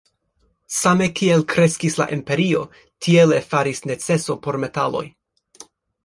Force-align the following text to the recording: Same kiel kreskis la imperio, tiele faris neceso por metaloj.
Same 0.75 1.07
kiel 1.17 1.43
kreskis 1.51 1.97
la 1.99 2.07
imperio, 2.15 2.61
tiele 3.07 3.41
faris 3.51 3.83
neceso 3.91 4.37
por 4.47 4.57
metaloj. 4.65 5.03